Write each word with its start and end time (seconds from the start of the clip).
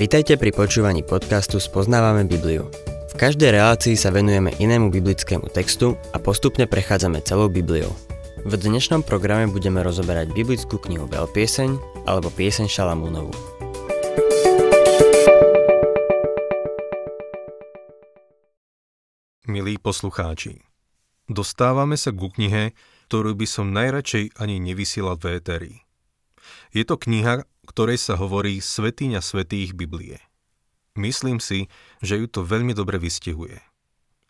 Vitajte 0.00 0.40
pri 0.40 0.50
počúvaní 0.56 1.04
podcastu 1.04 1.60
Spoznávame 1.60 2.24
Bibliu. 2.24 2.72
V 3.12 3.14
každej 3.20 3.52
relácii 3.52 4.00
sa 4.00 4.08
venujeme 4.08 4.48
inému 4.56 4.88
biblickému 4.88 5.52
textu 5.52 5.92
a 6.10 6.18
postupne 6.18 6.64
prechádzame 6.64 7.20
celou 7.20 7.52
Bibliou. 7.52 7.92
V 8.48 8.56
dnešnom 8.56 9.04
programe 9.04 9.52
budeme 9.52 9.84
rozoberať 9.84 10.32
biblickú 10.32 10.80
knihu 10.80 11.04
Veľpieseň 11.04 11.76
alebo 12.08 12.32
Pieseň 12.32 12.66
Šalamúnovu. 12.72 13.36
Milí 19.44 19.76
poslucháči, 19.76 20.64
dostávame 21.28 22.00
sa 22.00 22.08
ku 22.08 22.32
knihe, 22.32 22.72
ktorú 23.12 23.36
by 23.36 23.44
som 23.44 23.76
najradšej 23.76 24.40
ani 24.40 24.56
nevysielal 24.64 25.20
v 25.20 25.36
éteri. 25.36 25.72
Je 26.70 26.86
to 26.86 26.98
kniha, 26.98 27.46
ktorej 27.66 27.98
sa 27.98 28.14
hovorí 28.18 28.62
Svetýňa 28.62 29.22
svetých 29.22 29.74
Biblie. 29.74 30.22
Myslím 30.98 31.38
si, 31.38 31.70
že 32.02 32.18
ju 32.18 32.26
to 32.26 32.42
veľmi 32.42 32.74
dobre 32.74 32.98
vystihuje. 32.98 33.58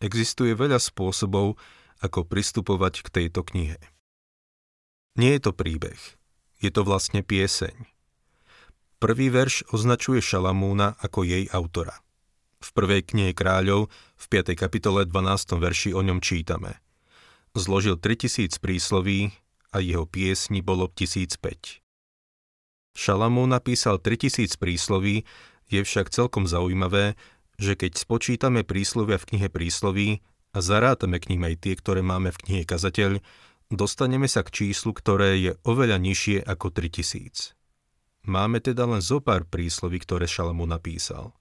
Existuje 0.00 0.56
veľa 0.56 0.80
spôsobov, 0.80 1.60
ako 2.00 2.24
pristupovať 2.24 3.04
k 3.04 3.08
tejto 3.08 3.44
knihe. 3.44 3.76
Nie 5.20 5.36
je 5.36 5.42
to 5.48 5.52
príbeh, 5.52 6.00
je 6.64 6.70
to 6.72 6.80
vlastne 6.80 7.20
pieseň. 7.20 7.76
Prvý 8.96 9.28
verš 9.28 9.68
označuje 9.72 10.24
Šalamúna 10.24 10.96
ako 11.00 11.28
jej 11.28 11.44
autora. 11.52 12.00
V 12.60 12.68
prvej 12.72 13.04
knihe 13.04 13.32
kráľov 13.36 13.92
v 14.16 14.24
5. 14.32 14.56
kapitole 14.56 15.04
12. 15.08 15.60
verši 15.60 15.90
o 15.92 16.00
ňom 16.00 16.20
čítame– 16.24 16.76
zložil 17.54 17.98
3000 17.98 18.62
prísloví 18.62 19.34
a 19.74 19.82
jeho 19.82 20.06
piesni 20.06 20.62
bolo 20.62 20.86
1005. 20.90 21.82
Šalamún 22.94 23.54
napísal 23.54 24.02
3000 24.02 24.58
prísloví, 24.58 25.24
je 25.70 25.80
však 25.86 26.10
celkom 26.10 26.50
zaujímavé, 26.50 27.14
že 27.60 27.78
keď 27.78 27.94
spočítame 27.94 28.66
príslovia 28.66 29.20
v 29.20 29.28
knihe 29.34 29.48
prísloví 29.52 30.24
a 30.50 30.58
zarátame 30.58 31.22
k 31.22 31.36
ním 31.36 31.46
aj 31.46 31.54
tie, 31.62 31.74
ktoré 31.78 32.02
máme 32.02 32.34
v 32.34 32.40
knihe 32.42 32.62
Kazateľ, 32.66 33.22
dostaneme 33.70 34.26
sa 34.26 34.42
k 34.42 34.50
číslu, 34.50 34.90
ktoré 34.90 35.38
je 35.38 35.52
oveľa 35.62 36.02
nižšie 36.02 36.42
ako 36.42 36.74
3000. 36.74 37.54
Máme 38.26 38.58
teda 38.60 38.84
len 38.84 39.00
zo 39.00 39.22
pár 39.22 39.46
prísloví, 39.46 40.02
ktoré 40.02 40.26
Šalamún 40.26 40.74
napísal. 40.74 41.32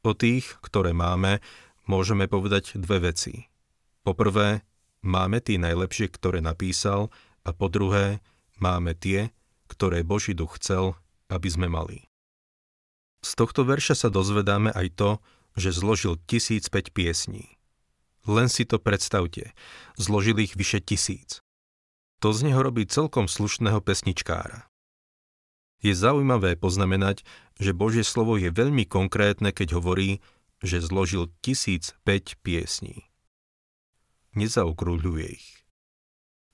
O 0.00 0.16
tých, 0.16 0.56
ktoré 0.64 0.96
máme, 0.96 1.44
môžeme 1.84 2.24
povedať 2.26 2.80
dve 2.80 3.12
veci. 3.12 3.52
Poprvé, 4.00 4.64
máme 5.04 5.44
tie 5.44 5.60
najlepšie, 5.60 6.08
ktoré 6.08 6.40
napísal 6.40 7.12
a 7.44 7.52
po 7.52 7.68
druhé, 7.68 8.24
máme 8.56 8.96
tie, 8.96 9.28
ktoré 9.70 10.02
Boží 10.02 10.34
duch 10.34 10.58
chcel, 10.58 10.98
aby 11.30 11.46
sme 11.46 11.70
mali. 11.70 12.10
Z 13.22 13.38
tohto 13.38 13.62
verša 13.62 13.94
sa 13.94 14.08
dozvedáme 14.10 14.74
aj 14.74 14.88
to, 14.98 15.10
že 15.54 15.70
zložil 15.78 16.18
1005 16.26 16.90
piesní. 16.90 17.54
Len 18.26 18.50
si 18.50 18.66
to 18.66 18.82
predstavte, 18.82 19.54
zložil 19.94 20.42
ich 20.42 20.58
vyše 20.58 20.82
tisíc. 20.82 21.38
To 22.18 22.34
z 22.34 22.50
neho 22.50 22.60
robí 22.60 22.84
celkom 22.84 23.30
slušného 23.30 23.78
pesničkára. 23.80 24.66
Je 25.80 25.96
zaujímavé 25.96 26.58
poznamenať, 26.58 27.24
že 27.56 27.72
Božie 27.72 28.04
slovo 28.04 28.36
je 28.36 28.52
veľmi 28.52 28.84
konkrétne, 28.84 29.54
keď 29.54 29.80
hovorí, 29.80 30.20
že 30.60 30.84
zložil 30.84 31.32
1005 31.40 32.04
piesní 32.44 33.08
nezaokrúľuje 34.34 35.26
ich. 35.26 35.48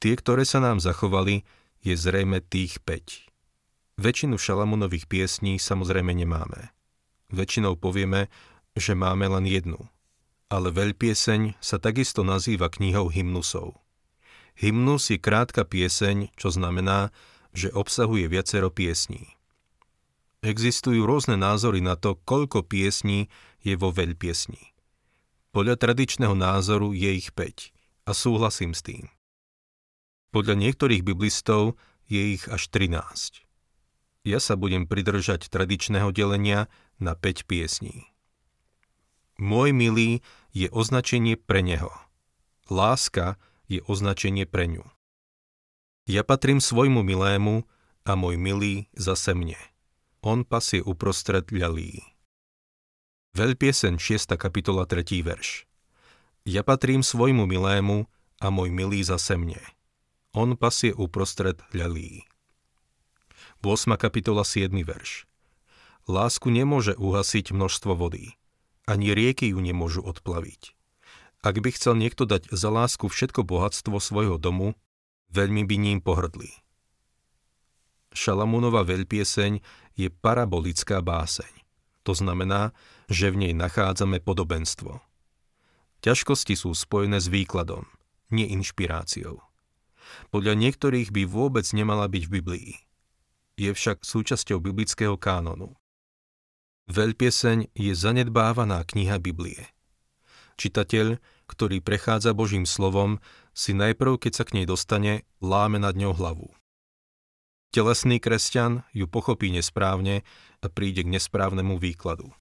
Tie, 0.00 0.12
ktoré 0.16 0.44
sa 0.44 0.60
nám 0.60 0.80
zachovali, 0.80 1.44
je 1.86 1.94
zrejme 1.94 2.42
tých 2.42 2.82
5. 2.82 4.02
Väčšinu 4.02 4.42
Šalamunových 4.42 5.06
piesní 5.06 5.62
samozrejme 5.62 6.10
nemáme. 6.10 6.74
Väčšinou 7.30 7.78
povieme, 7.78 8.26
že 8.74 8.98
máme 8.98 9.30
len 9.30 9.46
jednu. 9.46 9.78
Ale 10.50 10.74
veľpieseň 10.74 11.62
sa 11.62 11.78
takisto 11.78 12.26
nazýva 12.26 12.74
knihou 12.74 13.06
hymnusov. 13.06 13.78
Hymnus 14.58 15.14
je 15.14 15.18
krátka 15.22 15.62
pieseň, 15.62 16.34
čo 16.34 16.50
znamená, 16.50 17.14
že 17.54 17.70
obsahuje 17.70 18.26
viacero 18.26 18.66
piesní. 18.66 19.38
Existujú 20.42 21.06
rôzne 21.06 21.38
názory 21.38 21.78
na 21.78 21.94
to, 21.94 22.18
koľko 22.18 22.66
piesní 22.66 23.30
je 23.62 23.78
vo 23.78 23.94
veľpiesni. 23.94 24.74
Podľa 25.54 25.78
tradičného 25.78 26.34
názoru 26.34 26.90
je 26.92 27.10
ich 27.14 27.30
5 27.30 27.70
a 28.06 28.12
súhlasím 28.12 28.74
s 28.74 28.82
tým. 28.82 29.15
Podľa 30.34 30.54
niektorých 30.58 31.02
biblistov 31.06 31.78
je 32.06 32.38
ich 32.38 32.46
až 32.46 32.70
13. 32.70 33.46
Ja 34.26 34.42
sa 34.42 34.58
budem 34.58 34.90
pridržať 34.90 35.46
tradičného 35.46 36.10
delenia 36.10 36.66
na 36.98 37.14
5 37.14 37.46
piesní. 37.46 38.10
Môj 39.36 39.70
milý 39.76 40.24
je 40.56 40.66
označenie 40.72 41.36
pre 41.36 41.60
neho. 41.60 41.92
Láska 42.72 43.38
je 43.68 43.84
označenie 43.84 44.48
pre 44.48 44.66
ňu. 44.66 44.82
Ja 46.06 46.22
patrím 46.22 46.62
svojmu 46.62 47.02
milému 47.02 47.66
a 48.06 48.12
môj 48.14 48.38
milý 48.38 48.86
zase 48.94 49.34
mne. 49.34 49.58
On 50.22 50.42
pasie 50.42 50.82
uprostred 50.82 51.50
ľalí. 51.50 52.02
Veľpiesen 53.36 54.00
6. 54.00 54.38
kapitola 54.40 54.88
3. 54.88 55.02
verš. 55.22 55.68
Ja 56.48 56.64
patrím 56.64 57.04
svojmu 57.04 57.44
milému 57.44 58.08
a 58.40 58.46
môj 58.48 58.72
milý 58.72 59.04
zase 59.04 59.36
mne. 59.36 59.60
On 60.36 60.52
pasie 60.52 60.92
uprostred 60.92 61.64
ľalí. 61.72 62.28
8. 63.64 63.96
kapitola 63.96 64.44
7. 64.44 64.68
verš. 64.84 65.24
Lásku 66.04 66.52
nemôže 66.52 66.92
uhasiť 66.92 67.56
množstvo 67.56 67.96
vody. 67.96 68.36
Ani 68.84 69.16
rieky 69.16 69.56
ju 69.56 69.64
nemôžu 69.64 70.04
odplaviť. 70.04 70.76
Ak 71.40 71.56
by 71.56 71.72
chcel 71.72 71.96
niekto 71.96 72.28
dať 72.28 72.52
za 72.52 72.68
lásku 72.68 73.08
všetko 73.08 73.48
bohatstvo 73.48 73.96
svojho 73.96 74.36
domu, 74.36 74.76
veľmi 75.32 75.64
by 75.64 75.76
ním 75.80 75.98
pohrdli. 76.04 76.52
Šalamúnova 78.12 78.84
veľpieseň 78.84 79.64
je 79.96 80.12
parabolická 80.12 81.00
báseň. 81.00 81.64
To 82.04 82.12
znamená, 82.12 82.76
že 83.08 83.32
v 83.32 83.40
nej 83.40 83.52
nachádzame 83.56 84.20
podobenstvo. 84.20 85.00
Ťažkosti 86.04 86.60
sú 86.60 86.76
spojené 86.76 87.24
s 87.24 87.32
výkladom, 87.32 87.88
nie 88.28 88.52
inšpiráciou. 88.52 89.45
Podľa 90.30 90.54
niektorých 90.58 91.14
by 91.14 91.22
vôbec 91.26 91.66
nemala 91.72 92.06
byť 92.10 92.22
v 92.26 92.34
Biblii. 92.40 92.70
Je 93.56 93.70
však 93.72 94.04
súčasťou 94.04 94.60
biblického 94.60 95.16
kánonu. 95.16 95.76
Veľpieseň 96.86 97.74
je 97.74 97.92
zanedbávaná 97.96 98.86
kniha 98.86 99.18
Biblie. 99.18 99.74
Čitateľ, 100.56 101.18
ktorý 101.50 101.82
prechádza 101.82 102.32
Božím 102.32 102.64
slovom, 102.64 103.18
si 103.56 103.74
najprv, 103.74 104.22
keď 104.22 104.32
sa 104.32 104.44
k 104.46 104.60
nej 104.60 104.66
dostane, 104.68 105.26
láme 105.42 105.82
nad 105.82 105.98
ňou 105.98 106.14
hlavu. 106.14 106.52
Telesný 107.74 108.22
kresťan 108.22 108.86
ju 108.94 109.04
pochopí 109.10 109.50
nesprávne 109.52 110.22
a 110.62 110.66
príde 110.70 111.04
k 111.04 111.12
nesprávnemu 111.12 111.76
výkladu. 111.76 112.32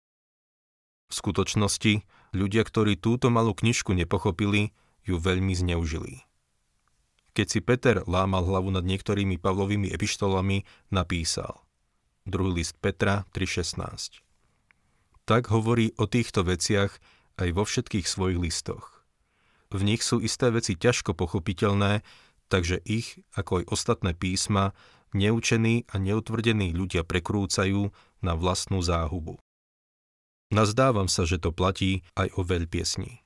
V 1.09 1.13
skutočnosti, 1.13 2.05
ľudia, 2.31 2.63
ktorí 2.63 2.95
túto 2.95 3.27
malú 3.27 3.51
knižku 3.51 3.93
nepochopili, 3.93 4.71
ju 5.05 5.21
veľmi 5.21 5.53
zneužili. 5.53 6.25
Keď 7.35 7.47
si 7.51 7.59
Peter 7.59 7.99
lámal 8.07 8.47
hlavu 8.47 8.71
nad 8.71 8.87
niektorými 8.87 9.35
Pavlovými 9.35 9.91
epištolami, 9.91 10.63
napísal 10.87 11.65
druhý 12.25 12.63
list 12.63 12.79
Petra 12.81 13.27
3.16. 13.35 14.23
Tak 15.27 15.51
hovorí 15.51 15.93
o 15.99 16.07
týchto 16.07 16.47
veciach 16.47 16.95
aj 17.37 17.49
vo 17.51 17.67
všetkých 17.67 18.07
svojich 18.07 18.39
listoch. 18.39 19.03
V 19.73 19.81
nich 19.83 19.99
sú 20.05 20.21
isté 20.21 20.47
veci 20.53 20.77
ťažko 20.77 21.17
pochopiteľné, 21.17 22.05
takže 22.47 22.79
ich, 22.85 23.19
ako 23.35 23.61
aj 23.61 23.65
ostatné 23.73 24.11
písma, 24.13 24.71
neučení 25.11 25.89
a 25.89 25.99
neutvrdení 25.99 26.71
ľudia 26.71 27.03
prekrúcajú 27.03 27.89
na 28.21 28.33
vlastnú 28.37 28.79
záhubu. 28.79 29.41
Nazdávam 30.53 31.09
sa, 31.09 31.25
že 31.25 31.41
to 31.41 31.49
platí 31.49 32.05
aj 32.13 32.29
o 32.37 32.45
veľpiesni. 32.45 33.24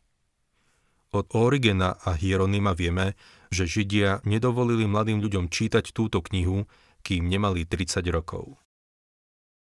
Od 1.10 1.26
Origena 1.34 1.98
a 2.06 2.14
Hieronyma 2.14 2.78
vieme, 2.78 3.18
že 3.50 3.66
Židia 3.66 4.22
nedovolili 4.22 4.86
mladým 4.86 5.18
ľuďom 5.26 5.50
čítať 5.50 5.90
túto 5.90 6.22
knihu, 6.22 6.70
kým 7.02 7.26
nemali 7.26 7.66
30 7.66 8.06
rokov. 8.14 8.62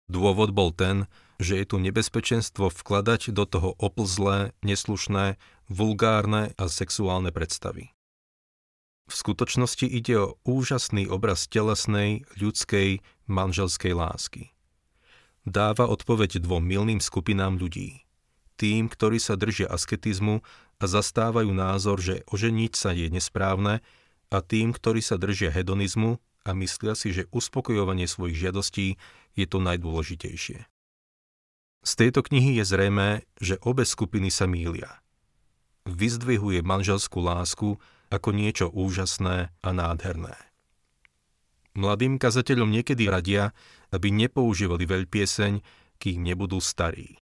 Dôvod 0.07 0.55
bol 0.55 0.71
ten, 0.71 1.07
že 1.43 1.59
je 1.59 1.65
tu 1.67 1.83
nebezpečenstvo 1.83 2.71
vkladať 2.71 3.35
do 3.35 3.43
toho 3.43 3.75
oplzlé, 3.75 4.55
neslušné, 4.63 5.35
vulgárne 5.67 6.55
a 6.55 6.63
sexuálne 6.71 7.35
predstavy. 7.35 7.91
V 9.11 9.13
skutočnosti 9.13 9.83
ide 9.83 10.15
o 10.15 10.39
úžasný 10.47 11.11
obraz 11.11 11.51
telesnej, 11.51 12.23
ľudskej, 12.39 13.03
manželskej 13.27 13.91
lásky. 13.91 14.55
Dáva 15.43 15.91
odpoveď 15.91 16.39
dvom 16.39 16.63
milným 16.63 17.03
skupinám 17.03 17.59
ľudí. 17.59 18.02
Tým, 18.59 18.87
ktorí 18.87 19.17
sa 19.17 19.33
držia 19.33 19.69
asketizmu 19.69 20.45
a 20.77 20.85
zastávajú 20.85 21.49
názor, 21.51 21.97
že 21.97 22.21
oženiť 22.29 22.73
sa 22.73 22.93
je 22.93 23.09
nesprávne, 23.09 23.81
a 24.33 24.41
tým, 24.41 24.73
ktorí 24.73 24.99
sa 25.05 25.21
držia 25.21 25.53
hedonizmu 25.53 26.17
a 26.43 26.57
myslia 26.57 26.97
si, 26.97 27.13
že 27.13 27.29
uspokojovanie 27.29 28.09
svojich 28.09 28.49
žiadostí 28.49 28.97
je 29.37 29.45
to 29.45 29.61
najdôležitejšie. 29.61 30.65
Z 31.83 31.91
tejto 31.99 32.25
knihy 32.25 32.57
je 32.57 32.65
zrejme, 32.65 33.07
že 33.37 33.61
obe 33.61 33.85
skupiny 33.85 34.33
sa 34.33 34.49
mília. 34.49 35.03
Vyzdvihuje 35.85 36.65
manželskú 36.65 37.21
lásku 37.21 37.77
ako 38.09 38.29
niečo 38.33 38.71
úžasné 38.73 39.53
a 39.53 39.69
nádherné. 39.69 40.33
Mladým 41.73 42.21
kazateľom 42.21 42.69
niekedy 42.69 43.09
radia, 43.09 43.51
aby 43.89 44.13
nepoužívali 44.13 44.85
veľpieseň, 44.85 45.53
kým 45.97 46.17
nebudú 46.21 46.61
starí. 46.61 47.22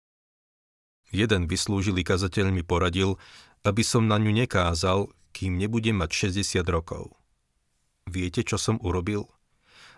Jeden 1.11 1.47
vyslúžilý 1.47 2.03
kazateľ 2.03 2.51
mi 2.51 2.63
poradil, 2.67 3.15
aby 3.63 3.83
som 3.83 4.07
na 4.07 4.19
ňu 4.19 4.31
nekázal, 4.31 5.07
kým 5.31 5.55
nebudem 5.55 5.99
mať 5.99 6.33
60 6.33 6.67
rokov. 6.67 7.15
Viete, 8.07 8.43
čo 8.43 8.55
som 8.59 8.79
urobil? 8.79 9.27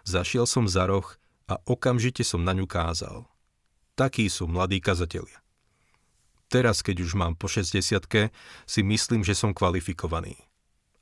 Zašiel 0.05 0.49
som 0.49 0.65
za 0.65 0.89
roh 0.89 1.05
a 1.49 1.57
okamžite 1.65 2.21
som 2.25 2.41
na 2.41 2.53
ňu 2.53 2.65
kázal. 2.65 3.29
Takí 3.97 4.25
sú 4.29 4.49
mladí 4.49 4.81
kazatelia. 4.81 5.41
Teraz, 6.49 6.81
keď 6.81 7.05
už 7.05 7.13
mám 7.13 7.37
po 7.37 7.45
60 7.45 7.77
si 8.65 8.81
myslím, 8.81 9.21
že 9.21 9.37
som 9.37 9.53
kvalifikovaný. 9.53 10.33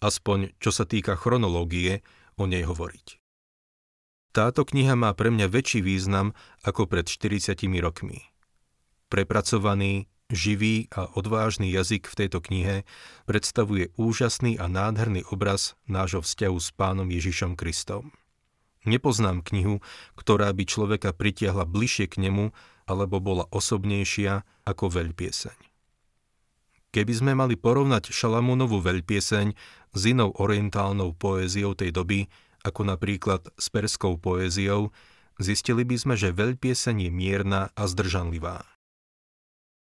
Aspoň, 0.04 0.52
čo 0.60 0.76
sa 0.76 0.84
týka 0.84 1.16
chronológie, 1.16 2.04
o 2.36 2.46
nej 2.46 2.68
hovoriť. 2.68 3.18
Táto 4.36 4.68
kniha 4.68 4.94
má 4.94 5.16
pre 5.18 5.34
mňa 5.34 5.50
väčší 5.50 5.82
význam 5.82 6.36
ako 6.62 6.86
pred 6.86 7.10
40 7.10 7.58
rokmi. 7.82 8.22
Prepracovaný, 9.08 10.12
živý 10.28 10.92
a 10.92 11.08
odvážny 11.16 11.72
jazyk 11.72 12.12
v 12.12 12.18
tejto 12.20 12.44
knihe 12.44 12.84
predstavuje 13.24 13.96
úžasný 13.96 14.60
a 14.60 14.68
nádherný 14.68 15.24
obraz 15.32 15.80
nášho 15.88 16.20
vzťahu 16.20 16.58
s 16.60 16.76
pánom 16.76 17.08
Ježišom 17.08 17.56
Kristom. 17.56 18.12
Nepoznám 18.84 19.44
knihu, 19.48 19.80
ktorá 20.20 20.52
by 20.52 20.64
človeka 20.68 21.16
pritiahla 21.16 21.64
bližšie 21.68 22.08
k 22.12 22.28
nemu 22.28 22.52
alebo 22.88 23.20
bola 23.20 23.48
osobnejšia 23.52 24.48
ako 24.64 24.92
veľpieseň. 24.92 25.58
Keby 26.96 27.14
sme 27.14 27.32
mali 27.36 27.60
porovnať 27.60 28.16
Šalamúnovú 28.16 28.80
veľpieseň 28.80 29.48
s 29.92 30.02
inou 30.08 30.32
orientálnou 30.36 31.16
poéziou 31.16 31.76
tej 31.76 31.92
doby, 31.92 32.32
ako 32.64 32.88
napríklad 32.88 33.48
s 33.60 33.68
perskou 33.68 34.16
poéziou, 34.20 34.96
zistili 35.40 35.84
by 35.84 35.96
sme, 36.00 36.16
že 36.16 36.36
veľpieseň 36.36 37.08
je 37.08 37.12
mierna 37.12 37.76
a 37.76 37.84
zdržanlivá. 37.88 38.77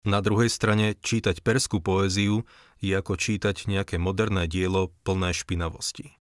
Na 0.04 0.20
druhej 0.20 0.52
strane, 0.52 1.00
čítať 1.00 1.40
perskú 1.40 1.80
poéziu 1.80 2.44
je 2.76 2.92
ako 2.92 3.16
čítať 3.16 3.64
nejaké 3.64 3.96
moderné 3.96 4.44
dielo 4.44 4.92
plné 5.00 5.32
špinavosti. 5.32 6.20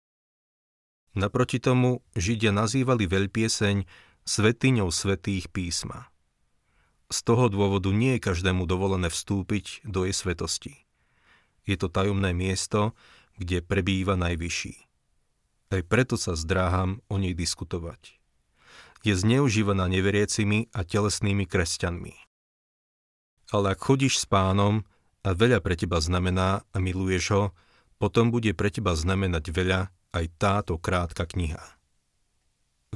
Naproti 1.19 1.59
tomu 1.59 2.01
Židia 2.15 2.55
nazývali 2.55 3.11
veľpieseň 3.11 3.85
svetiňou 4.23 4.89
svetých 4.89 5.51
písma. 5.51 6.09
Z 7.11 7.27
toho 7.27 7.51
dôvodu 7.51 7.91
nie 7.93 8.17
je 8.17 8.25
každému 8.25 8.65
dovolené 8.65 9.11
vstúpiť 9.13 9.85
do 9.85 10.07
jej 10.09 10.15
svetosti. 10.17 10.87
Je 11.67 11.77
to 11.77 11.93
tajomné 11.93 12.33
miesto, 12.33 12.97
kde 13.37 13.61
prebýva 13.61 14.15
najvyšší. 14.17 14.75
Aj 15.75 15.83
preto 15.85 16.15
sa 16.15 16.39
zdráham 16.39 17.03
o 17.11 17.19
nej 17.19 17.35
diskutovať. 17.35 18.17
Je 19.03 19.19
zneužívaná 19.19 19.91
neveriacimi 19.91 20.71
a 20.71 20.87
telesnými 20.87 21.45
kresťanmi. 21.51 22.32
Ale 23.53 23.77
ak 23.77 23.85
chodíš 23.85 24.25
s 24.25 24.27
pánom 24.27 24.81
a 25.21 25.37
veľa 25.37 25.61
pre 25.61 25.77
teba 25.77 26.01
znamená 26.01 26.65
a 26.73 26.77
miluješ 26.81 27.25
ho, 27.37 27.45
potom 28.01 28.33
bude 28.33 28.57
pre 28.57 28.73
teba 28.73 28.97
znamenať 28.97 29.53
veľa 29.53 29.93
aj 30.17 30.25
táto 30.41 30.81
krátka 30.81 31.29
kniha. 31.29 31.61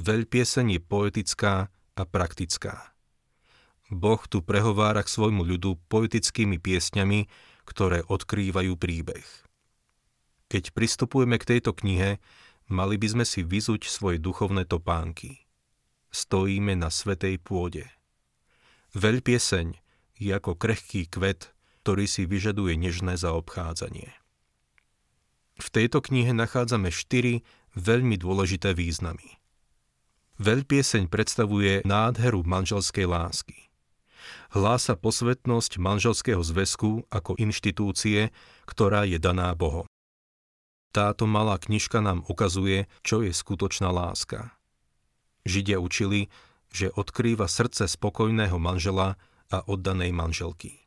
Veľpieseň 0.01 0.77
je 0.77 0.81
poetická 0.81 1.69
a 1.71 2.03
praktická. 2.05 2.97
Boh 3.89 4.19
tu 4.27 4.43
prehovára 4.43 5.07
k 5.07 5.13
svojmu 5.13 5.47
ľudu 5.47 5.79
poetickými 5.87 6.59
piesňami, 6.59 7.31
ktoré 7.63 8.03
odkrývajú 8.03 8.75
príbeh. 8.75 9.25
Keď 10.51 10.75
pristupujeme 10.75 11.39
k 11.39 11.57
tejto 11.57 11.71
knihe, 11.75 12.19
mali 12.67 12.97
by 12.99 13.09
sme 13.15 13.25
si 13.25 13.47
vyzuť 13.47 13.87
svoje 13.87 14.19
duchovné 14.19 14.67
topánky. 14.67 15.47
Stojíme 16.11 16.75
na 16.75 16.91
svetej 16.91 17.39
pôde. 17.39 17.87
Veľpieseň 18.95 19.86
je 20.17 20.33
ako 20.33 20.57
krehký 20.57 21.09
kvet, 21.09 21.53
ktorý 21.85 22.05
si 22.11 22.27
vyžaduje 22.27 22.75
nežné 22.75 23.15
zaobchádzanie. 23.21 24.11
V 25.57 25.69
tejto 25.73 26.05
knihe 26.05 26.37
nachádzame 26.37 26.93
štyri 26.93 27.47
veľmi 27.79 28.21
dôležité 28.21 28.77
významy. 28.77 29.41
Veľpieseň 30.37 31.09
predstavuje 31.09 31.81
nádheru 31.89 32.45
manželskej 32.45 33.09
lásky 33.09 33.67
hlása 34.55 34.95
posvetnosť 34.97 35.79
manželského 35.79 36.43
zväzku 36.43 37.07
ako 37.13 37.37
inštitúcie, 37.39 38.31
ktorá 38.69 39.05
je 39.09 39.19
daná 39.21 39.53
Bohom. 39.57 39.87
Táto 40.95 41.29
malá 41.29 41.61
knižka 41.61 42.01
nám 42.01 42.25
ukazuje, 42.25 42.89
čo 43.05 43.21
je 43.21 43.33
skutočná 43.35 43.93
láska. 43.93 44.57
Židia 45.45 45.79
učili, 45.79 46.33
že 46.73 46.91
odkrýva 46.91 47.47
srdce 47.47 47.87
spokojného 47.87 48.57
manžela 48.57 49.21
a 49.51 49.63
oddanej 49.65 50.11
manželky. 50.15 50.87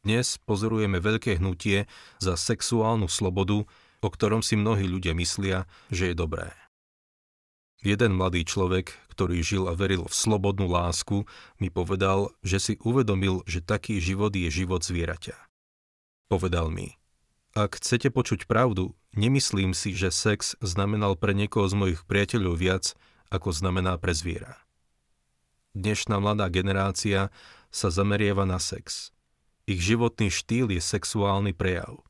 Dnes 0.00 0.40
pozorujeme 0.48 0.96
veľké 0.96 1.36
hnutie 1.36 1.84
za 2.16 2.32
sexuálnu 2.32 3.04
slobodu, 3.04 3.68
o 4.00 4.08
ktorom 4.08 4.40
si 4.40 4.56
mnohí 4.56 4.88
ľudia 4.88 5.12
myslia, 5.12 5.68
že 5.92 6.12
je 6.12 6.14
dobré. 6.16 6.56
Jeden 7.80 8.16
mladý 8.16 8.44
človek, 8.44 8.92
ktorý 9.12 9.40
žil 9.40 9.64
a 9.68 9.76
veril 9.76 10.04
v 10.04 10.12
slobodnú 10.12 10.68
lásku, 10.68 11.24
mi 11.56 11.72
povedal, 11.72 12.32
že 12.44 12.60
si 12.60 12.74
uvedomil, 12.80 13.44
že 13.48 13.64
taký 13.64 14.00
život 14.00 14.32
je 14.36 14.48
život 14.52 14.84
zvieraťa. 14.84 15.36
Povedal 16.28 16.68
mi, 16.68 17.00
ak 17.56 17.82
chcete 17.82 18.12
počuť 18.14 18.46
pravdu, 18.46 18.94
nemyslím 19.16 19.74
si, 19.74 19.96
že 19.96 20.14
sex 20.14 20.54
znamenal 20.62 21.18
pre 21.18 21.34
niekoho 21.34 21.66
z 21.66 21.74
mojich 21.74 22.00
priateľov 22.06 22.54
viac, 22.56 22.84
ako 23.32 23.50
znamená 23.50 23.96
pre 23.96 24.14
zviera. 24.14 24.60
Dnešná 25.74 26.18
mladá 26.22 26.46
generácia 26.46 27.30
sa 27.70 27.90
zameriava 27.90 28.46
na 28.46 28.58
sex. 28.58 29.14
Ich 29.66 29.82
životný 29.82 30.30
štýl 30.30 30.74
je 30.74 30.82
sexuálny 30.82 31.54
prejav. 31.54 32.02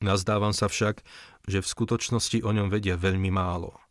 Nazdávam 0.00 0.52
sa 0.52 0.68
však, 0.68 1.04
že 1.44 1.60
v 1.60 1.70
skutočnosti 1.72 2.40
o 2.44 2.50
ňom 2.52 2.68
vedia 2.72 2.96
veľmi 2.96 3.28
málo– 3.28 3.76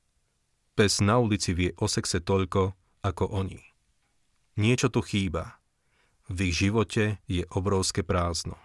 Pes 0.80 1.04
na 1.04 1.20
ulici 1.20 1.52
vie 1.52 1.76
o 1.84 1.92
sexe 1.92 2.24
toľko, 2.24 2.72
ako 3.04 3.36
oni. 3.36 3.60
Niečo 4.56 4.88
tu 4.88 5.04
chýba. 5.04 5.60
V 6.32 6.48
ich 6.48 6.64
živote 6.64 7.20
je 7.28 7.44
obrovské 7.52 8.00
prázdno. 8.00 8.56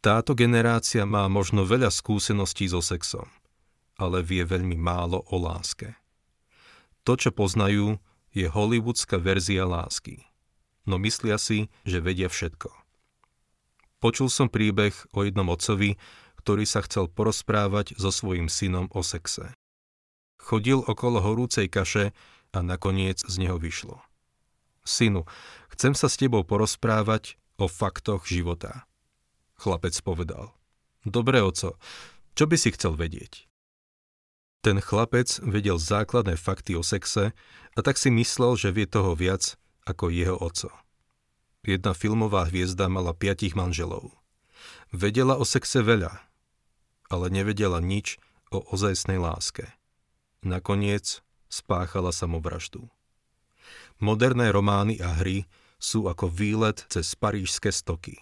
Táto 0.00 0.32
generácia 0.32 1.04
má 1.04 1.28
možno 1.28 1.68
veľa 1.68 1.92
skúseností 1.92 2.72
so 2.72 2.80
sexom, 2.80 3.28
ale 4.00 4.24
vie 4.24 4.40
veľmi 4.40 4.80
málo 4.80 5.20
o 5.28 5.36
láske. 5.36 5.92
To, 7.04 7.12
čo 7.12 7.28
poznajú, 7.28 8.00
je 8.32 8.48
hollywoodská 8.48 9.20
verzia 9.20 9.68
lásky. 9.68 10.24
No 10.86 11.02
myslia 11.02 11.36
si, 11.36 11.68
že 11.82 11.98
vedia 11.98 12.30
všetko. 12.30 12.70
Počul 13.98 14.30
som 14.30 14.46
príbeh 14.46 14.94
o 15.10 15.26
jednom 15.26 15.50
otcovi, 15.50 15.98
ktorý 16.38 16.62
sa 16.62 16.86
chcel 16.86 17.10
porozprávať 17.10 17.98
so 17.98 18.14
svojím 18.14 18.46
synom 18.46 18.86
o 18.94 19.02
sexe. 19.02 19.50
Chodil 20.38 20.78
okolo 20.78 21.18
horúcej 21.18 21.66
kaše 21.66 22.14
a 22.54 22.58
nakoniec 22.62 23.18
z 23.26 23.34
neho 23.42 23.58
vyšlo. 23.58 23.98
Synu, 24.86 25.26
chcem 25.74 25.98
sa 25.98 26.06
s 26.06 26.14
tebou 26.14 26.46
porozprávať 26.46 27.34
o 27.58 27.66
faktoch 27.66 28.30
života. 28.30 28.86
Chlapec 29.58 29.98
povedal. 30.06 30.54
Dobre, 31.02 31.42
oco, 31.42 31.74
čo 32.38 32.44
by 32.46 32.54
si 32.54 32.70
chcel 32.70 32.94
vedieť? 32.94 33.50
Ten 34.62 34.78
chlapec 34.78 35.42
vedel 35.42 35.82
základné 35.82 36.38
fakty 36.38 36.78
o 36.78 36.86
sexe 36.86 37.34
a 37.74 37.78
tak 37.82 37.98
si 37.98 38.14
myslel, 38.14 38.54
že 38.54 38.70
vie 38.70 38.86
toho 38.86 39.18
viac 39.18 39.58
ako 39.86 40.10
jeho 40.10 40.36
oco. 40.36 40.68
Jedna 41.62 41.94
filmová 41.94 42.46
hviezda 42.50 42.90
mala 42.90 43.14
piatich 43.14 43.54
manželov. 43.54 44.14
Vedela 44.90 45.38
o 45.38 45.46
sexe 45.46 45.82
veľa, 45.82 46.14
ale 47.10 47.26
nevedela 47.30 47.78
nič 47.82 48.18
o 48.50 48.62
ozajstnej 48.70 49.18
láske. 49.18 49.66
Nakoniec 50.46 51.22
spáchala 51.50 52.14
samovraždu. 52.14 52.86
Moderné 53.98 54.52
romány 54.54 55.02
a 55.02 55.10
hry 55.16 55.48
sú 55.82 56.06
ako 56.06 56.30
výlet 56.30 56.86
cez 56.86 57.14
parížské 57.18 57.74
stoky. 57.74 58.14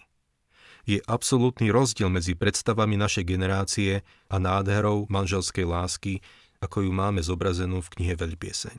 Je 0.85 1.01
absolútny 1.09 1.73
rozdiel 1.73 2.13
medzi 2.13 2.37
predstavami 2.37 3.01
našej 3.01 3.25
generácie 3.25 4.05
a 4.29 4.37
nádherou 4.37 5.09
manželskej 5.09 5.65
lásky, 5.65 6.21
ako 6.61 6.85
ju 6.85 6.93
máme 6.93 7.25
zobrazenú 7.25 7.81
v 7.81 7.93
knihe 7.99 8.15
Veľpieseň. 8.17 8.77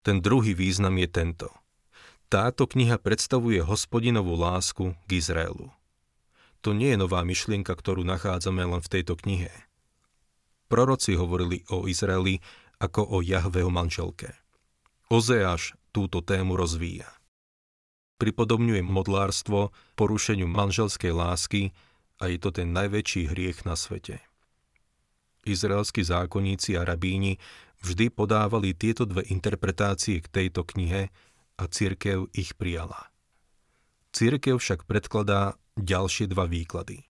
Ten 0.00 0.16
druhý 0.18 0.56
význam 0.56 0.98
je 0.98 1.08
tento. 1.10 1.48
Táto 2.30 2.70
kniha 2.70 2.96
predstavuje 3.02 3.58
hospodinovú 3.58 4.38
lásku 4.38 4.94
k 5.04 5.10
Izraelu. 5.18 5.68
To 6.62 6.70
nie 6.70 6.94
je 6.94 7.02
nová 7.02 7.26
myšlienka, 7.26 7.74
ktorú 7.74 8.06
nachádzame 8.06 8.62
len 8.62 8.78
v 8.78 8.88
tejto 8.88 9.18
knihe– 9.18 9.50
Proroci 10.70 11.18
hovorili 11.18 11.66
o 11.74 11.90
Izraeli 11.90 12.38
ako 12.78 13.02
o 13.02 13.26
Jahveho 13.26 13.74
manželke. 13.74 14.38
Ozeáš 15.10 15.74
túto 15.90 16.22
tému 16.22 16.54
rozvíja. 16.54 17.10
Pripodobňuje 18.22 18.78
modlárstvo 18.86 19.74
porušeniu 19.98 20.46
manželskej 20.46 21.10
lásky 21.10 21.74
a 22.22 22.30
je 22.30 22.38
to 22.38 22.54
ten 22.54 22.70
najväčší 22.70 23.34
hriech 23.34 23.66
na 23.66 23.74
svete. 23.74 24.22
Izraelskí 25.42 26.06
zákonníci 26.06 26.78
a 26.78 26.86
rabíni 26.86 27.42
vždy 27.82 28.14
podávali 28.14 28.70
tieto 28.70 29.02
dve 29.10 29.26
interpretácie 29.26 30.22
k 30.22 30.30
tejto 30.30 30.62
knihe 30.62 31.10
a 31.60 31.68
církev 31.68 32.32
ich 32.32 32.56
prijala. 32.56 33.12
Církev 34.16 34.56
však 34.56 34.88
predkladá 34.88 35.60
ďalšie 35.76 36.32
dva 36.32 36.48
výklady. 36.48 37.04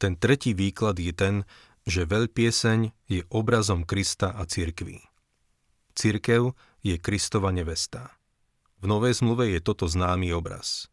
Ten 0.00 0.16
tretí 0.16 0.56
výklad 0.56 0.96
je 0.96 1.12
ten, 1.12 1.34
že 1.86 2.08
veľpieseň 2.08 2.90
je 3.06 3.22
obrazom 3.28 3.84
Krista 3.84 4.32
a 4.32 4.48
církvy. 4.48 5.04
Církev 5.96 6.56
je 6.82 6.96
Kristova 6.98 7.54
nevesta. 7.54 8.16
V 8.82 8.90
Novej 8.90 9.16
zmluve 9.22 9.52
je 9.56 9.60
toto 9.62 9.88
známy 9.88 10.34
obraz. 10.36 10.92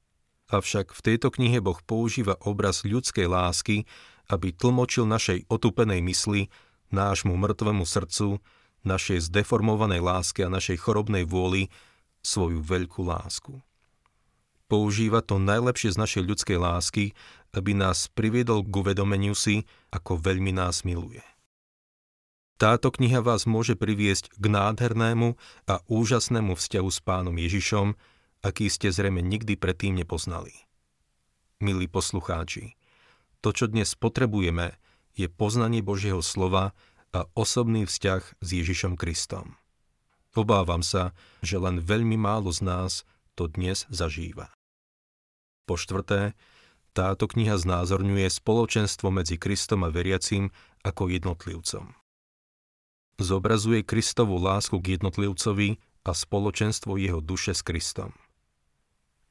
Avšak 0.53 0.93
v 0.93 1.01
tejto 1.01 1.33
knihe 1.33 1.59
Boh 1.59 1.79
používa 1.83 2.37
obraz 2.45 2.85
ľudskej 2.85 3.27
lásky, 3.27 3.89
aby 4.31 4.55
tlmočil 4.55 5.03
našej 5.03 5.49
otupenej 5.51 5.99
mysli, 6.05 6.47
nášmu 6.93 7.35
mŕtvemu 7.35 7.83
srdcu, 7.83 8.39
našej 8.87 9.27
zdeformovanej 9.27 9.99
láske 9.99 10.45
a 10.45 10.53
našej 10.53 10.79
chorobnej 10.79 11.27
vôli 11.27 11.67
svoju 12.23 12.63
veľkú 12.63 13.03
lásku 13.05 13.61
používa 14.73 15.21
to 15.21 15.37
najlepšie 15.37 15.93
z 15.93 16.01
našej 16.01 16.23
ľudskej 16.25 16.57
lásky, 16.57 17.03
aby 17.53 17.77
nás 17.77 18.09
priviedol 18.09 18.65
k 18.65 18.73
uvedomeniu 18.73 19.37
si, 19.37 19.69
ako 19.93 20.17
veľmi 20.17 20.49
nás 20.49 20.81
miluje. 20.81 21.21
Táto 22.57 22.89
kniha 22.89 23.21
vás 23.21 23.45
môže 23.45 23.77
priviesť 23.77 24.33
k 24.33 24.45
nádhernému 24.49 25.37
a 25.69 25.75
úžasnému 25.85 26.57
vzťahu 26.57 26.89
s 26.89 26.99
pánom 27.05 27.37
Ježišom, 27.37 27.93
aký 28.41 28.65
ste 28.73 28.89
zrejme 28.89 29.21
nikdy 29.21 29.53
predtým 29.53 29.93
nepoznali. 29.93 30.65
Milí 31.61 31.85
poslucháči, 31.85 32.73
to, 33.45 33.53
čo 33.53 33.69
dnes 33.69 33.93
potrebujeme, 33.93 34.73
je 35.13 35.29
poznanie 35.29 35.85
Božieho 35.85 36.25
slova 36.25 36.73
a 37.13 37.29
osobný 37.37 37.85
vzťah 37.85 38.41
s 38.41 38.47
Ježišom 38.49 38.97
Kristom. 38.97 39.53
Obávam 40.33 40.81
sa, 40.81 41.13
že 41.45 41.61
len 41.61 41.77
veľmi 41.77 42.17
málo 42.17 42.49
z 42.49 42.65
nás 42.65 42.91
to 43.37 43.45
dnes 43.45 43.85
zažíva. 43.93 44.49
Po 45.69 45.77
štvrté, 45.77 46.33
táto 46.93 47.25
kniha 47.25 47.57
znázorňuje 47.57 48.29
spoločenstvo 48.29 49.09
medzi 49.13 49.37
Kristom 49.37 49.85
a 49.85 49.89
veriacím 49.89 50.53
ako 50.85 51.09
jednotlivcom. 51.09 51.93
Zobrazuje 53.21 53.85
Kristovú 53.85 54.41
lásku 54.41 54.77
k 54.81 54.97
jednotlivcovi 54.97 55.77
a 56.05 56.11
spoločenstvo 56.11 56.97
jeho 56.97 57.21
duše 57.21 57.53
s 57.53 57.61
Kristom. 57.61 58.13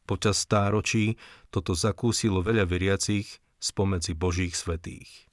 Počas 0.07 0.43
stáročí 0.43 1.19
toto 1.51 1.75
zakúsilo 1.75 2.43
veľa 2.43 2.67
veriacich 2.67 3.43
spomedzi 3.63 4.19
Božích 4.19 4.55
svetých. 4.55 5.31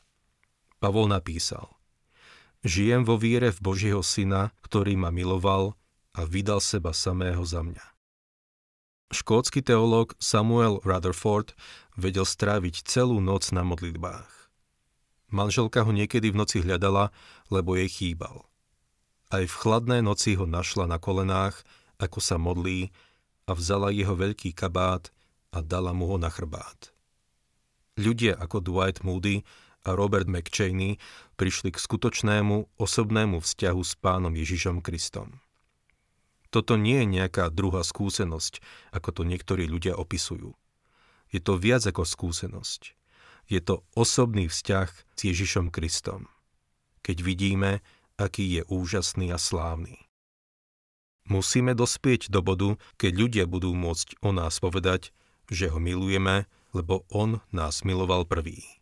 Pavol 0.78 1.10
napísal 1.10 1.79
Žijem 2.60 3.08
vo 3.08 3.16
viere 3.16 3.56
v 3.56 3.60
Božieho 3.64 4.04
Syna, 4.04 4.52
ktorý 4.60 5.00
ma 5.00 5.16
miloval 5.16 5.80
a 6.12 6.28
vydal 6.28 6.60
seba 6.60 6.92
samého 6.92 7.40
za 7.48 7.64
mňa. 7.64 7.86
Škótsky 9.16 9.64
teológ 9.64 10.14
Samuel 10.20 10.84
Rutherford 10.84 11.56
vedel 11.96 12.28
stráviť 12.28 12.84
celú 12.84 13.24
noc 13.24 13.50
na 13.56 13.64
modlitbách. 13.64 14.52
Manželka 15.32 15.88
ho 15.88 15.92
niekedy 15.96 16.36
v 16.36 16.40
noci 16.44 16.60
hľadala, 16.60 17.16
lebo 17.48 17.80
jej 17.80 17.88
chýbal. 17.88 18.44
Aj 19.32 19.46
v 19.46 19.56
chladné 19.56 20.04
noci 20.04 20.36
ho 20.36 20.44
našla 20.44 20.90
na 20.90 21.00
kolenách, 21.00 21.64
ako 21.96 22.20
sa 22.20 22.36
modlí, 22.36 22.92
a 23.50 23.56
vzala 23.58 23.90
jeho 23.90 24.14
veľký 24.14 24.54
kabát 24.54 25.10
a 25.50 25.64
dala 25.66 25.90
mu 25.96 26.06
ho 26.12 26.18
na 26.22 26.30
chrbát. 26.30 26.94
Ľudia 27.98 28.38
ako 28.38 28.62
Dwight 28.62 29.02
Moody 29.02 29.42
a 29.90 29.98
Robert 29.98 30.30
McChaney 30.30 31.02
prišli 31.34 31.74
k 31.74 31.82
skutočnému 31.82 32.78
osobnému 32.78 33.42
vzťahu 33.42 33.82
s 33.82 33.98
pánom 33.98 34.32
Ježišom 34.38 34.86
Kristom. 34.86 35.42
Toto 36.54 36.78
nie 36.78 37.02
je 37.02 37.22
nejaká 37.22 37.50
druhá 37.50 37.82
skúsenosť, 37.82 38.62
ako 38.94 39.10
to 39.10 39.22
niektorí 39.26 39.66
ľudia 39.66 39.98
opisujú. 39.98 40.54
Je 41.30 41.42
to 41.42 41.58
viac 41.58 41.86
ako 41.86 42.06
skúsenosť. 42.06 42.98
Je 43.50 43.62
to 43.62 43.86
osobný 43.94 44.50
vzťah 44.50 44.90
s 44.90 45.20
Ježišom 45.22 45.74
Kristom. 45.74 46.30
Keď 47.06 47.18
vidíme, 47.22 47.82
aký 48.18 48.62
je 48.62 48.62
úžasný 48.70 49.34
a 49.34 49.38
slávny. 49.42 50.10
Musíme 51.30 51.78
dospieť 51.78 52.34
do 52.34 52.42
bodu, 52.42 52.82
keď 52.98 53.12
ľudia 53.14 53.46
budú 53.46 53.78
môcť 53.78 54.18
o 54.26 54.34
nás 54.34 54.58
povedať, 54.58 55.14
že 55.50 55.70
ho 55.70 55.78
milujeme, 55.78 56.50
lebo 56.74 57.06
on 57.14 57.42
nás 57.54 57.86
miloval 57.86 58.26
prvý. 58.26 58.79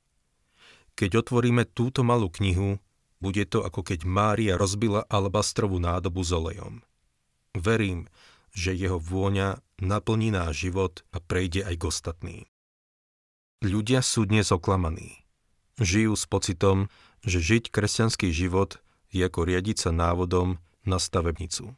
Keď 0.97 1.21
otvoríme 1.21 1.69
túto 1.77 2.01
malú 2.01 2.33
knihu, 2.41 2.81
bude 3.21 3.45
to 3.45 3.61
ako 3.61 3.85
keď 3.85 4.01
Mária 4.01 4.53
rozbila 4.57 5.05
alabastrovú 5.05 5.77
nádobu 5.77 6.25
s 6.25 6.33
olejom. 6.33 6.81
Verím, 7.53 8.09
že 8.57 8.73
jeho 8.73 8.97
vôňa 8.97 9.61
naplní 9.77 10.33
náš 10.33 10.65
život 10.69 11.05
a 11.13 11.21
prejde 11.21 11.61
aj 11.61 11.75
k 11.77 11.83
ostatným. 11.85 12.43
Ľudia 13.61 14.01
sú 14.01 14.25
dnes 14.25 14.49
oklamaní. 14.49 15.21
Žijú 15.77 16.13
s 16.17 16.25
pocitom, 16.25 16.89
že 17.21 17.41
žiť 17.41 17.69
kresťanský 17.69 18.33
život 18.33 18.81
je 19.13 19.21
ako 19.21 19.45
riadiť 19.45 19.89
sa 19.89 19.91
návodom 19.93 20.57
na 20.85 20.97
stavebnicu. 20.97 21.77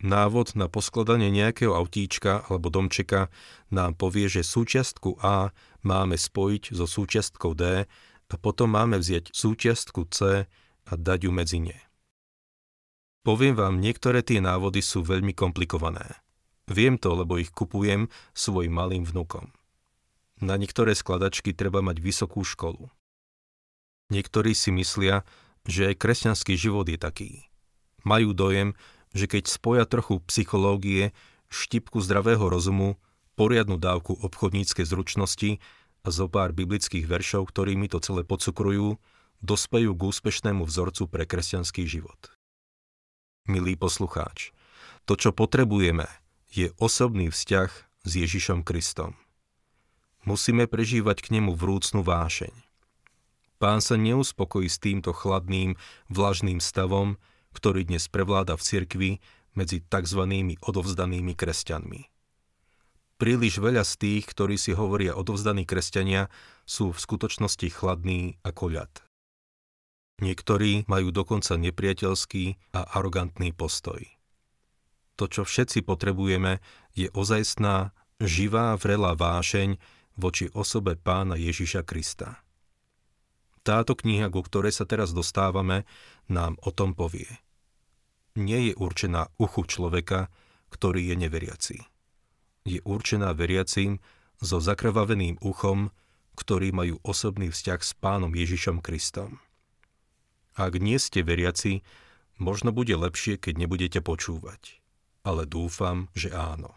Návod 0.00 0.56
na 0.56 0.64
poskladanie 0.66 1.28
nejakého 1.28 1.76
autíčka 1.76 2.48
alebo 2.48 2.72
domčeka 2.72 3.28
nám 3.68 3.92
povie, 3.94 4.32
že 4.32 4.40
súčiastku 4.40 5.20
A 5.20 5.52
máme 5.82 6.16
spojiť 6.16 6.76
so 6.76 6.86
súčiastkou 6.86 7.52
D 7.56 7.86
a 8.30 8.34
potom 8.38 8.74
máme 8.74 8.98
vziať 9.00 9.34
súčiastku 9.34 10.06
C 10.10 10.46
a 10.86 10.92
dať 10.94 11.26
ju 11.26 11.32
medzi 11.34 11.58
ne. 11.60 11.78
Poviem 13.20 13.52
vám, 13.52 13.84
niektoré 13.84 14.24
tie 14.24 14.40
návody 14.40 14.80
sú 14.80 15.04
veľmi 15.04 15.36
komplikované. 15.36 16.18
Viem 16.70 16.96
to, 16.96 17.12
lebo 17.12 17.36
ich 17.36 17.52
kupujem 17.52 18.08
svojim 18.32 18.72
malým 18.72 19.04
vnukom. 19.04 19.52
Na 20.40 20.56
niektoré 20.56 20.96
skladačky 20.96 21.52
treba 21.52 21.84
mať 21.84 22.00
vysokú 22.00 22.40
školu. 22.40 22.88
Niektorí 24.08 24.56
si 24.56 24.72
myslia, 24.72 25.28
že 25.68 25.92
aj 25.92 26.00
kresťanský 26.00 26.56
život 26.56 26.88
je 26.88 26.96
taký. 26.96 27.30
Majú 28.08 28.32
dojem, 28.32 28.72
že 29.12 29.28
keď 29.28 29.52
spoja 29.52 29.84
trochu 29.84 30.24
psychológie, 30.30 31.12
štipku 31.52 32.00
zdravého 32.00 32.46
rozumu, 32.48 32.96
poriadnu 33.40 33.80
dávku 33.80 34.20
obchodníckej 34.20 34.84
zručnosti 34.84 35.56
a 36.04 36.08
zo 36.12 36.28
pár 36.28 36.52
biblických 36.52 37.08
veršov, 37.08 37.48
ktorými 37.48 37.88
to 37.88 38.04
celé 38.04 38.28
podsukrujú, 38.28 39.00
dospejú 39.40 39.96
k 39.96 40.02
úspešnému 40.04 40.68
vzorcu 40.68 41.08
pre 41.08 41.24
kresťanský 41.24 41.88
život 41.88 42.36
milý 43.50 43.74
poslucháč. 43.74 44.54
To, 45.10 45.18
čo 45.18 45.34
potrebujeme, 45.34 46.06
je 46.54 46.70
osobný 46.78 47.34
vzťah 47.34 47.70
s 48.06 48.10
Ježišom 48.10 48.62
Kristom. 48.62 49.18
Musíme 50.22 50.70
prežívať 50.70 51.24
k 51.26 51.40
nemu 51.40 51.58
vrúcnú 51.58 52.06
vášeň. 52.06 52.52
Pán 53.60 53.84
sa 53.84 53.98
neuspokojí 53.98 54.70
s 54.70 54.80
týmto 54.80 55.12
chladným, 55.12 55.76
vlažným 56.08 56.62
stavom, 56.62 57.20
ktorý 57.52 57.84
dnes 57.84 58.08
prevláda 58.08 58.56
v 58.56 58.62
cirkvi 58.64 59.10
medzi 59.52 59.84
tzv. 59.84 60.22
odovzdanými 60.62 61.34
kresťanmi. 61.34 62.09
Príliš 63.20 63.60
veľa 63.60 63.84
z 63.84 64.00
tých, 64.00 64.24
ktorí 64.32 64.56
si 64.56 64.72
hovoria 64.72 65.12
odovzdaní 65.12 65.68
kresťania, 65.68 66.32
sú 66.64 66.96
v 66.96 67.02
skutočnosti 67.04 67.68
chladní 67.68 68.40
ako 68.40 68.80
ľad. 68.80 68.92
Niektorí 70.24 70.88
majú 70.88 71.12
dokonca 71.12 71.60
nepriateľský 71.60 72.72
a 72.72 72.80
arogantný 72.96 73.52
postoj. 73.52 74.00
To, 75.20 75.28
čo 75.28 75.44
všetci 75.44 75.84
potrebujeme, 75.84 76.64
je 76.96 77.12
ozajstná, 77.12 77.92
živá, 78.24 78.72
vrelá 78.80 79.12
vášeň 79.12 79.76
voči 80.16 80.48
osobe 80.56 80.96
pána 80.96 81.36
Ježiša 81.36 81.84
Krista. 81.84 82.40
Táto 83.60 83.92
kniha, 84.00 84.32
ku 84.32 84.40
ktorej 84.40 84.72
sa 84.72 84.88
teraz 84.88 85.12
dostávame, 85.12 85.84
nám 86.32 86.56
o 86.64 86.72
tom 86.72 86.96
povie. 86.96 87.28
Nie 88.32 88.72
je 88.72 88.74
určená 88.80 89.28
uchu 89.36 89.68
človeka, 89.68 90.32
ktorý 90.72 91.12
je 91.12 91.16
neveriaci. 91.20 91.99
Je 92.68 92.84
určená 92.84 93.32
veriacím 93.32 94.04
so 94.40 94.60
zakrvaveným 94.60 95.40
uchom, 95.40 95.88
ktorí 96.36 96.72
majú 96.72 97.00
osobný 97.04 97.48
vzťah 97.48 97.80
s 97.80 97.92
pánom 97.96 98.32
Ježišom 98.32 98.84
Kristom. 98.84 99.40
Ak 100.56 100.76
nie 100.76 101.00
ste 101.00 101.24
veriaci, 101.24 101.80
možno 102.36 102.72
bude 102.72 102.92
lepšie, 102.92 103.40
keď 103.40 103.54
nebudete 103.64 104.00
počúvať. 104.04 104.80
Ale 105.24 105.44
dúfam, 105.48 106.12
že 106.16 106.32
áno. 106.32 106.76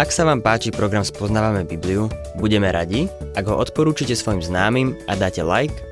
Ak 0.00 0.10
sa 0.10 0.26
vám 0.26 0.42
páči 0.42 0.74
program 0.74 1.06
Spoznávame 1.06 1.62
Bibliu, 1.62 2.10
budeme 2.36 2.68
radi, 2.74 3.06
ak 3.38 3.46
ho 3.46 3.56
odporúčite 3.56 4.18
svojim 4.18 4.42
známym 4.42 4.98
a 5.06 5.14
dáte 5.14 5.46
like, 5.46 5.91